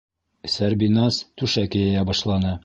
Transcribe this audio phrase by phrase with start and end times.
[0.53, 2.57] Сәрбиназ түшәк йәйә башланы.